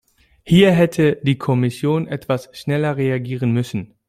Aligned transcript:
Hier 0.43 0.71
hätte 0.71 1.19
die 1.21 1.37
Kommission 1.37 2.07
etwas 2.07 2.49
schneller 2.53 2.97
reagieren 2.97 3.51
müssen. 3.51 3.93